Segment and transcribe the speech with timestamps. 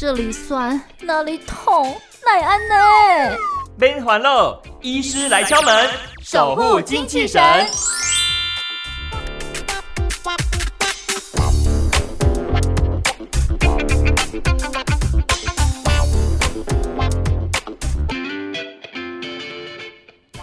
[0.00, 1.94] 这里酸，那里痛，
[2.24, 3.36] 奈安呢？
[3.76, 5.90] 免烦恼，医师来敲门，
[6.24, 7.42] 守护精气神。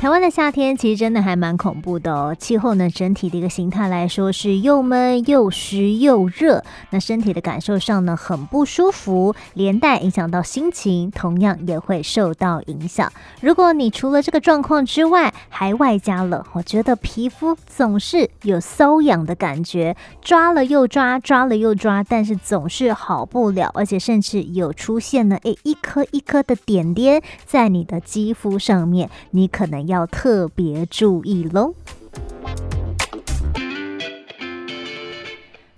[0.08, 13.12] 台湾的夏天其实真的还蛮恐怖的哦，气候呢，整体的一个形态来说是又闷又湿又热，那身体的感受上呢，很不舒服，连带影响到心情，同样也会受到影响。
[13.42, 29.88] 如果你除了这个状况之外，还外加了，我觉得皮肤总是有瘙痒的感觉，抓了又抓，抓了又抓，但是总是好不了，而且甚至有出现了诶，一颗一颗的点点在你的肌肤上面，你可能。
[29.88, 31.74] 要要特别注意喽！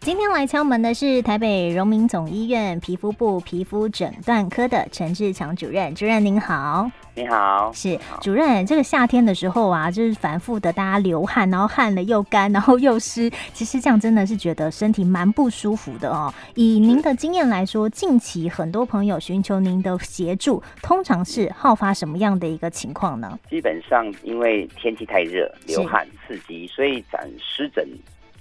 [0.02, 6.90] 今天来敲门的是台北荣民总医院皮肤部皮肤诊断科的陈志强主任，主任您好。
[7.16, 8.66] 你好，是主任。
[8.66, 16.34] 这个夏天的时候啊，就是反复的，大家流汗，然后汗了又干，然后又湿，其实这样真的是觉得身体蛮不舒服的哦。
[16.56, 23.38] 以您的经验来说，近期很多朋友寻求您的协助，通常是好发什么样的一个情况呢？
[23.50, 27.86] 基本上因为天气太热，流汗刺激，所以长湿疹。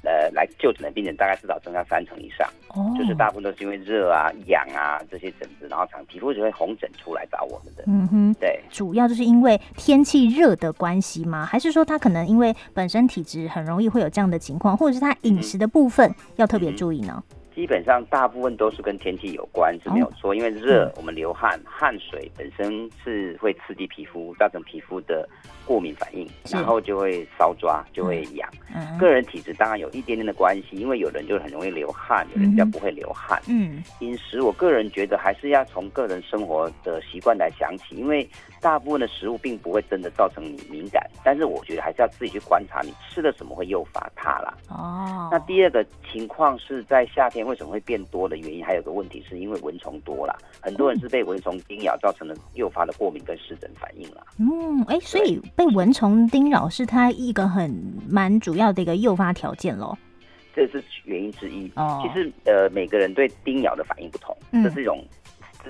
[0.08, 7.84] 呃，来就诊的病人大概至少增加三成以上，哦，就是大部分都是因为热啊、痒啊这些疹子，然后长皮肤就会红疹出来找我们的。
[7.86, 11.44] 嗯哼，对，主要就是因为天气热的关系吗？
[11.44, 17.22] 还是说他可能因为本身体质很容易会有这样的情况，或者是他饮食的部分要特别注意呢？
[17.30, 20.32] 嗯基本上大部分都是跟天气有关，是没有错。
[20.32, 25.28] 因为热，我们流汗，汗水本身是会刺激皮肤，造成皮肤的
[25.66, 28.48] 过敏反应，然后就会搔抓，就会痒。
[28.96, 33.42] 个人体质当然有一点点的关系，因为有人就很容易流汗，有人比较不会流汗。
[33.48, 38.28] 嗯，饮食，我个人觉得还是要从个人生活的习惯来想起，因为
[38.60, 44.54] 大部分的食物并不会真的造成你敏感，但是我觉得还是要自己去观察你吃了什么会诱发它啦。
[44.68, 47.47] 哦，那第二个情况是在夏天。
[47.48, 54.24] 为什么会变多的原因，还有个问题，是因为蚊虫多了，很多人是被蚊虫叮咬造成了诱发的过敏跟湿疹反应了。
[54.38, 57.74] 嗯，哎、欸，所以被蚊虫叮咬是它一个很
[58.08, 59.96] 蛮主要的一个诱发条件喽。
[60.54, 61.70] 这是原因之一。
[61.76, 65.02] 哦，其实呃，每个人对叮咬的反应不同，嗯、这是一种。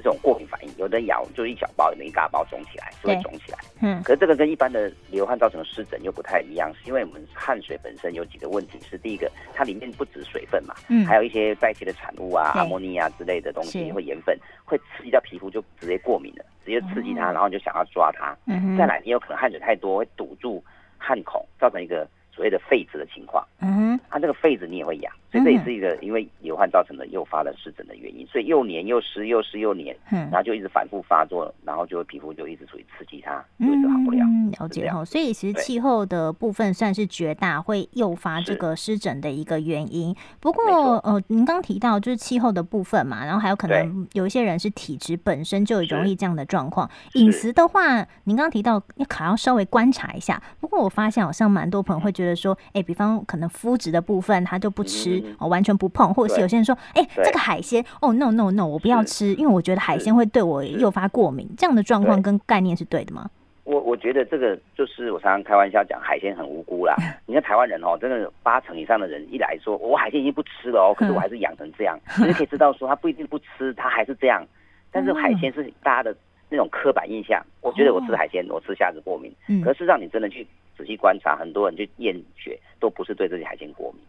[0.03, 3.59] 这种过敏反应，有的咬就是一小包，有的一大包肿起来，就会肿起来。
[3.81, 18.36] 嗯，可是这个跟一般的流汗造成的湿疹又不太一样，是因为我们汗水本身有几个问题，是第一个，它里面不止水分嘛，嗯，还有一些代谢的产物啊，阿摩尼亚之类的东西，会盐分，会刺激到皮肤，就直接过敏了，直接刺激它，然后你就想要抓它。
[18.47, 20.62] 嗯，再来，你有可能汗水太多，会堵住
[20.97, 22.09] 汗孔，造成一个。
[22.30, 34.19] 所谓的痱子的情况，嗯哼，它这个痱子你也会痒，所以这也是一个因为流汗造成的诱发的湿疹的原因，所以又黏又湿又湿又黏，嗯，然后就一直反复发作，然后就会皮肤就一直处于刺激它，就一直好不了。
[34.22, 40.16] 嗯，了解哈，所以其实气候的部分算是绝大会诱发这个湿疹的一个原因。
[40.41, 46.91] 不过呃，您刚提到就是气候的部分嘛，然后还有可能有一些人是体质本身就容易这样的状况。
[47.12, 50.43] 饮食的话，您刚提到要可要稍微观察一下。
[50.59, 52.39] 不过我发现好像蛮多朋友会觉得。
[52.39, 63.31] 说，哎、欸，比方可能肤质的部分，他就不吃，完全不碰，或者是有些人说，哎、欸，这个海鲜，哦，no no no，我不要吃，因为我觉得海鲜会对我诱发过敏，这样的状况跟概念是对的吗？
[63.65, 66.95] 我我觉得这个就是我常常开玩笑讲，海鲜很无辜啦。
[67.27, 74.47] 你看台湾人哦，真的八成以上的人一来说，我海鲜已经不吃了哦，可是我还是养成这样，你可以知道说他不一定不吃，他还是这样。
[74.91, 76.17] 但是海鲜是大家的
[76.49, 79.31] 那种刻板印象，我觉得我吃海鲜，我吃虾子过敏，
[79.62, 80.47] 可是让你真的去。
[80.78, 84.01] 仔细观察，很多人去验血都不是对这些海鲜过敏，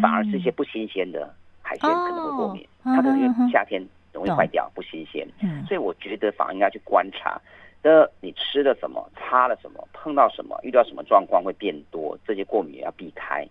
[0.00, 2.66] 反而是一些不新鲜的海鲜可能会过敏。
[2.84, 3.82] 它可能夏天
[4.12, 5.26] 容易坏掉，不新鲜。
[5.66, 7.40] 所以我觉得反而应该去观察
[7.82, 13.46] 的，你吃了什么，擦了什么，碰到什么，遇到什么状况会变多，这些过敏也要避开。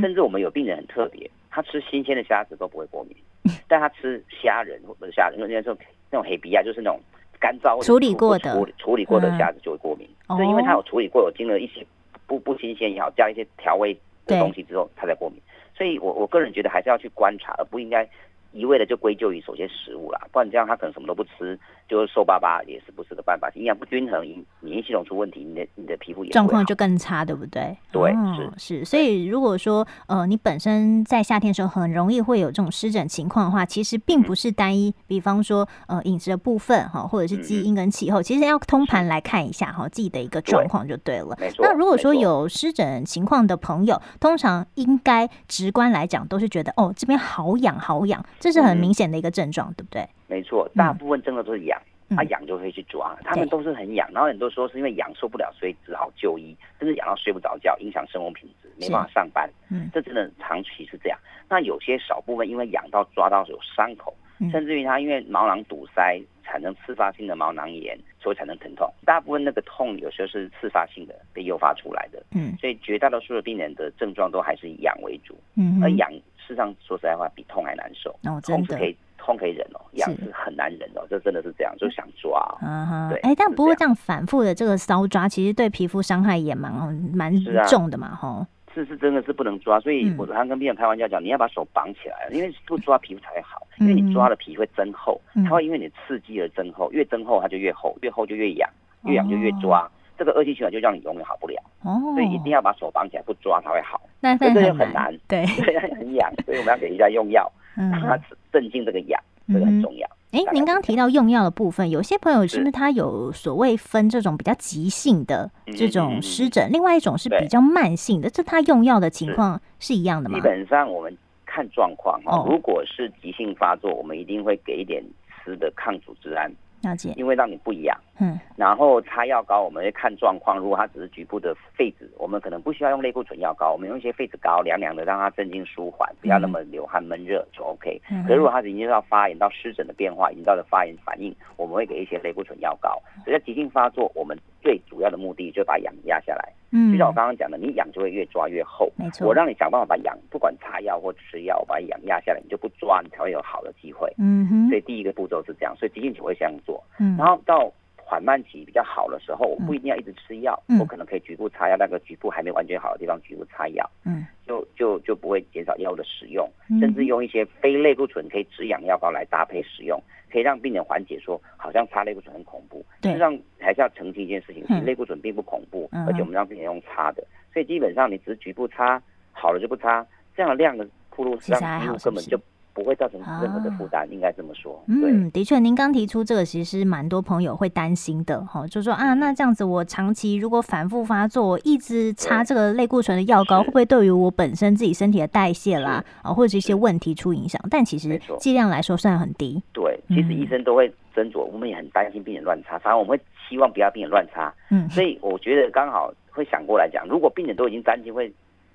[0.00, 3.16] 甚至我们有病人很特别，他吃新鲜的虾子都不会过敏，
[3.66, 5.76] 但他吃虾仁或者虾仁，因为那种
[6.10, 7.00] 那种黑皮啊就是那种
[7.40, 10.08] 干燥处理过的处理处理过的虾子就会过敏。
[10.36, 11.84] 是，因为它有处理过，有经了一些。
[12.26, 13.92] 不不新鲜也好，加一些调味
[14.24, 15.38] 的东西之后，它才过敏。
[15.76, 18.08] 所以我我个人觉得还是要去观察，而不应该。
[18.54, 21.58] 一味的就归咎于首先食物啦，不然这样他可能什么都不吃，
[21.88, 23.50] 就是瘦巴巴也是不是个办法。
[23.56, 24.24] 营养不均衡，
[24.60, 27.76] 免疫系统出问题，你的你的皮肤也状况就更差，对不对？
[27.90, 28.84] 对，哦、是是。
[28.84, 41.36] 所以如果说呃你本身在夏天的时候很容易会有这种湿疹情况的话，其实并不是单一，嗯、比方说呃饮食的部分哈，或者是基因跟气候，嗯、其实要通盘来看一下哈自己的一个状况就对了。
[41.40, 41.66] 没错。
[41.66, 48.24] 那如果说有湿疹情况的朋友，通常应该直观来讲都是觉得哦这边好痒好痒。
[48.44, 50.06] 这是很明显的一个症状，嗯、对不对？
[50.26, 51.80] 没错，大部分症状都是痒，
[52.10, 59.48] 他痒、嗯、就会去抓，他们都是很痒，然后很多说是因为痒受不了，所以只好就医，甚至痒到睡不着觉，影响生活品质，没办法上班。
[59.70, 61.18] 嗯，这真的长期是这样。
[61.48, 68.86] 那有些少部分因为痒到抓到有伤口，嗯、甚至于他因为毛囊堵塞产生次发性的毛囊炎，所以产生疼痛。
[69.06, 72.22] 大部分那个痛有时候是次发性的被诱发出来的。
[72.32, 75.34] 嗯，所以绝大多数的病人的症状都还是以痒为主。
[75.56, 76.12] 嗯，而痒
[76.46, 78.10] 事实上说实在话比痛还难受。
[78.24, 78.66] 哦，真的。
[78.66, 82.40] 痛是可以痛可以忍哦，痒是很难忍哦，这真的是这样，就想抓。
[82.60, 83.18] 嗯哼，对。
[83.20, 86.72] 哎，但不过这样反复的这个搔抓，其实对皮肤伤害也蛮
[87.14, 87.32] 蛮
[87.68, 88.46] 重的嘛，吼。
[88.74, 98.68] 是是真的是不能抓，所以我常常跟病人开玩笑讲，你要把手绑起来，因为不抓皮肤才会好，因为你抓了皮会增厚，它会因为你刺激而增厚，越增厚它就越厚，越厚就越痒，
[99.04, 101.60] 越痒就越抓，这个恶性循环就让你永远好不了。
[101.82, 104.00] 哦，所以一定要把手绑起来，不抓它会好。
[104.20, 108.18] 那这就很难， 对，很痒，所以我们要给人家用药，让它
[108.52, 110.08] 镇静这个痒，这个很重要。
[110.32, 120.36] 哎，您刚刚提到用药的部分，有些朋友是不是他有所谓分这种比较急性的这种湿疹，另外一种是比较慢性的，这他用药的情况是一样的吗？
[120.36, 121.16] 基本上我们
[121.46, 125.04] 看状况哈，如果是急性发作，我们一定会给一点
[125.44, 126.50] 吃的抗组织胺。
[126.84, 130.58] 了解，因为让你不一样，嗯，然后擦药膏，我们会看状况。
[130.58, 138.00] 如果它只是局部的痱子，我们可能不需要用类固醇药膏，我们用一些痱子膏，凉凉的，让它镇静舒缓，不要那么流汗闷热就 OK。
[138.10, 143.00] 嗯、可是如果它已经到发炎到湿疹的变化，已经到了发炎反应，我们会给一些类固醇药膏。
[143.24, 146.52] 所以在急性发作，我们最主要的目的就把痒压下来。
[146.76, 148.90] 嗯，就像我刚刚讲的，你痒就会越抓越厚。
[148.96, 154.12] 没错，我让你想办法把痒，不管擦药或吃药，把痒压下来，你就不抓，你才会有好的机会。
[154.18, 154.68] 嗯哼。
[154.68, 156.82] 所以第一个步骤是这样，所以急性期会这样做。
[156.98, 157.16] 嗯。
[157.16, 157.72] 然后到
[158.14, 163.90] 缓慢期比较好的时候，我不一定要一直吃药，嗯、我可能可以局部擦药，那个局部还没完全好的地方局部擦药。
[164.04, 164.24] 嗯。
[164.46, 170.00] 就就就不会减少药物的使用，甚至用一些非类固醇可以止痒药膏来搭配使用。
[170.30, 179.02] 可以让病人缓解，说好像擦类固醇很恐怖，实际上还是要澄清一件事情，其实类固醇并不恐怖，而且我们让病人用擦的，所以基本上你只是局部擦，
[179.32, 180.06] 好了就不擦，
[180.36, 182.38] 这样的量的铺路，让肌肤根本就。
[182.74, 184.82] 不会造成任何的负担，啊、应该这么说。
[184.88, 197.62] 嗯，的确，您刚提出这个，其实蛮多朋友会担心的哈，就说啊，那这样子我长期如果反复发作，一直擦这个类固醇的药膏，会不会对于我本身自己身体的代谢啦啊，或者一些问题出影响？
[197.70, 199.62] 但其实剂量来说算很低。
[199.72, 204.52] 对，其实医生都会斟酌，我们也很担心病人乱擦，反而我们会希望不要病人乱擦。
[204.70, 208.32] 嗯，所以我觉得刚好会想过来讲，如果病人都已经担心会。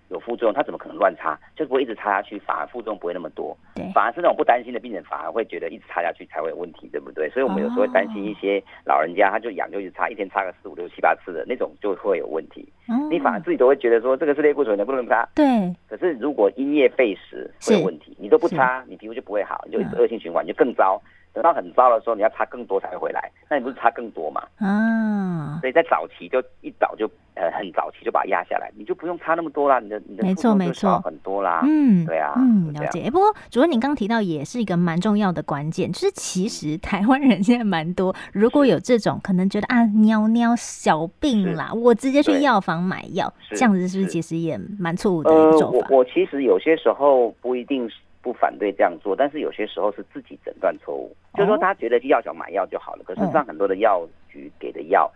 [0.09, 1.39] 有副作用，他怎么可能乱擦？
[1.55, 3.55] 就不会一直擦下去，反而副作用不会那么多。
[3.75, 7.29] 对，反而是那种不担心的病人，反而会觉得一直擦下去才会有问题，对不对？
[7.29, 12.67] 所以我们有时候会担心一些老人家，他就痒就一直擦，一天擦个四五六七八次的那种，就会有问题。
[12.87, 15.27] 嗯，你反而自己都会觉得说这个是类固醇的，不能擦。
[15.35, 15.45] 对。
[15.87, 21.01] 可是如果因噎废食会有问题，你都不擦，你皮肤就不会好，你就恶性循环，就更糟。
[21.39, 24.43] 等到很糟的时候，你要差更多才会回来，那你不是差更多嘛？
[24.57, 33.09] 啊，所以在早期就一早就呃很早期就把它压下来，你就不用差那么多啦，你的你的没错没错很多啦，嗯，对啊，嗯，了解。
[33.09, 45.87] 不过主任您刚提到也是一个蛮重要的关键，就是其实台湾人现在蛮多，如果有这种可能觉得啊尿尿小病啦，我直接去药房买药，这样子是不是其实也蛮错误的一种做法？
[45.89, 47.95] 我我其实有些时候不一定是。
[48.21, 55.11] 不反对这样做，但是有些时候是自己诊断错误，就是说他觉得去药厂买药就好了，可是上很多的药局给的药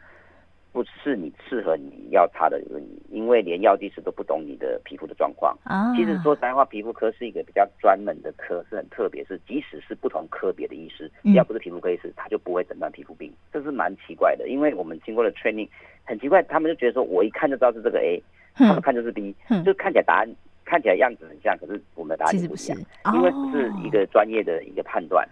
[0.72, 5.56] 不是你适合你要擦的原因，因为连药剂师都不懂你的皮肤的状况。
[5.96, 14.48] 其实说实在话，皮肤科是一个比较专门的科，是很特别，是即使是不同科别的医师，只要不是皮肤科医师，他就不会诊断皮肤病，这是蛮奇怪的。
[14.48, 15.68] 因为我们经过了 training，
[16.06, 18.24] 很奇怪，他们就觉得说我一看就知道是这个 A，
[18.56, 20.28] 他们看就是 B，就看起来答案。
[20.74, 22.78] 看起来样子很像，可是我们的答案不一样，
[23.14, 25.24] 因为是一个专业的一个判断，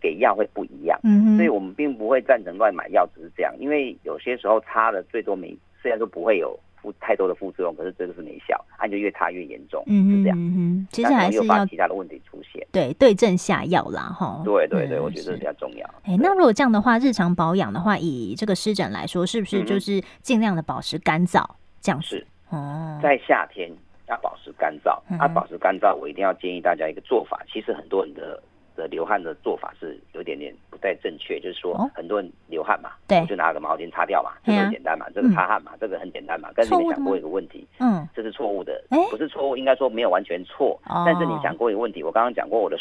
[0.00, 0.96] 给药会不一样，
[1.36, 10.86] 所以我们并不会赞成乱买药，只是这样，因为有些时候擦了最多没，虽然说不会有副太多的副作用，可是这个是没效，它就越擦越严重，是这样。
[10.92, 14.42] 其实还是要其他的问题出现，对对症下药啦，哈。
[14.44, 15.84] 对对对，我觉得比较重要。
[16.04, 21.44] 哎，那如果这样的话，日常保养的话，以这个湿疹来说，是不是就是尽量的保持干燥，
[21.80, 22.24] 这样是。
[22.50, 23.68] 哦，在夏天。
[24.08, 27.40] 要保持干燥，啊，保持干燥，我一定要建议大家一个做法。
[27.50, 28.42] 其实很多人的
[28.76, 36.50] 的流汗的做法是有点点不太正确，就是说很多人流汗嘛，对，就拿个毛巾擦掉嘛，这个很简单嘛，这个擦汗嘛，这个很简单嘛。
[36.56, 40.78] 但是你想过一个问题，嗯，这是错误的，不是错误，应该说没有完全错。
[41.06, 42.76] 但是你想过一个问题，我刚刚讲过我的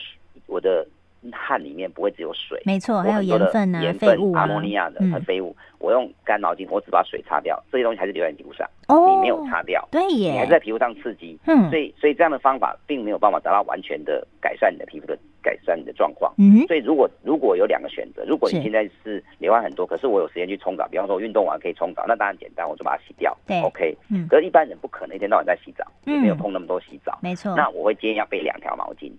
[0.48, 0.86] 我的
[1.32, 5.56] 汗里面不会只有水，没错，还有盐分啊、盐分、阿摩尼亚的和废物。
[5.80, 8.66] 我用干毛巾，我只把水擦掉，这些东西还是留在皮肤上。
[8.88, 11.38] 哦，你没有擦掉，对耶，你还是在皮肤上刺激。
[11.46, 16.34] 嗯，所以所以这样的方法并没有办法达到完全的改善你的皮肤的改善你的状况。
[16.38, 23.38] 嗯，所以如果如果有两个选择，如果你现在是流汗很多，可是我有时间去冲澡，比方说我运动完可以冲澡，那当然简单，我就把它洗掉。
[23.46, 23.94] 对，OK。
[24.10, 27.20] 嗯，可是一般人不可能一天到晚在洗澡，也没有碰那么多洗澡。
[27.22, 27.54] 没错。
[27.58, 29.12] 那我会建议要备两条毛巾，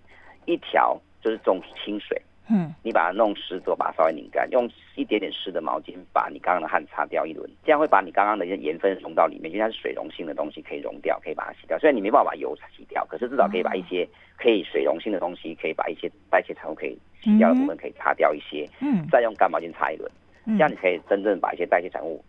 [0.45, 2.21] 一条就是种清水。
[2.47, 11.75] 嗯，你把它弄湿之后，把它稍微拧干，用一点点湿的毛巾把你刚刚的汗擦掉一轮，这样会把你刚刚的一些盐分溶到里面，因为它是水溶性的东西，可以溶掉，可以把它洗掉。
[11.79, 18.69] 虽然你没办法把油洗掉，可是至少可以把一些可以水溶性的东西，可以把一些代谢产物可以洗掉的部分可以擦掉一些。
[18.79, 20.11] 嗯，再用干毛巾擦一轮，
[20.45, 22.23] 这样你可以真正把一些代谢产物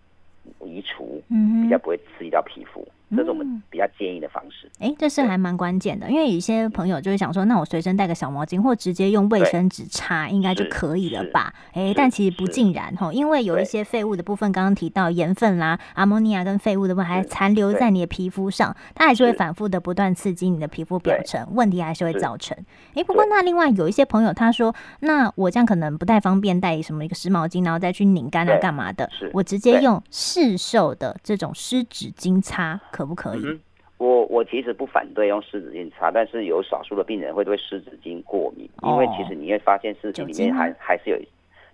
[0.62, 2.88] 移除，嗯，比较不会刺激到皮肤。
[3.14, 4.68] 这是我们比较建议的方式。
[4.80, 11.54] 哎、嗯，这是还蛮关键的，因为有些朋友就会想说，那我随身带个小毛巾，或直接用卫生纸擦，应该就可以了吧？
[11.72, 22.56] 哎，但其实不尽然哈，因为有一些废物的部分，刚刚提到盐分啦、阿莫尼亚跟废物的部分还残留在你的皮肤上，它还是会反复的不断刺激你的皮肤表层，问题还是会造成。
[22.94, 29.08] 哎，不过那另外有一些朋友他说，那我这样可能不太方便带什么一个湿毛巾，然后再去拧干啊干嘛的？
[29.32, 32.80] 我直接用市售的这种湿纸巾擦。
[32.96, 33.42] 可不可以？
[33.44, 33.60] 嗯，
[33.98, 41.18] 我我其实不反对用湿纸巾擦，但是有少数的病人会对湿纸巾过敏，哦、因为其实你会发现湿纸巾里面还还是有，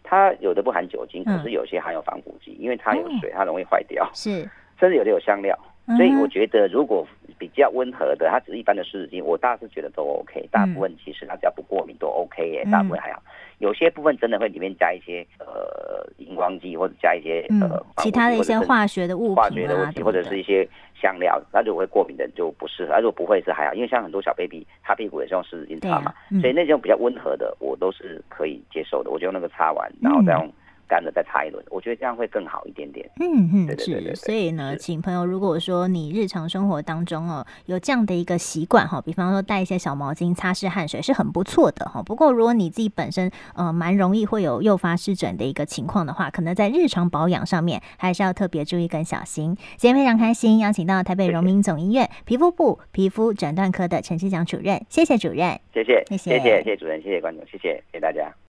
[0.02, 4.48] 它有的不含酒精，可是有些含有防腐剂，嗯、因为它有水，它容易坏掉，是，
[4.80, 5.56] 甚至有的有香料，
[5.96, 7.06] 所以我觉得如果
[7.38, 13.22] 比较温和的，它只是一般的湿纸巾，我大致觉得都 OK，大部分其实它只要不过敏都 OK 耶，大部分还好。
[13.62, 20.68] 有些部分真的会里面加一些呃荧光剂，或者加一些呃其他的一些化学的物品，化学的物品或者是一些
[21.00, 22.96] 香料，那如果会过敏的人就不适合。
[22.96, 29.10] 如果不会是还好，因为像很多小 baby 擦屁股也是用湿纸巾擦嘛，所以那种比较温和的我都是可以接受的。
[29.12, 30.52] 我就用那个擦完，然后再用。
[30.92, 33.08] 干的再擦一轮，我觉得这样会更好一点点。
[33.18, 42.02] 嗯嗯，是，所以呢，请朋友，如果说你日常生活当中哦有这样的一个习惯哈，比方说带一些小毛巾擦拭汗水是很不错的哈。
[42.02, 49.56] 不过如果你自己本身呃蛮容易会有诱发湿疹的一个情况的话，可能在日常保养上面还是要特别注意跟小心。
[49.78, 58.32] 今天非常开心邀请到台北荣民总医院皮肤部皮肤诊断科的陈志祥主任，谢谢主任，谢谢谢谢谢谢主任，谢谢观众，谢谢谢谢大家。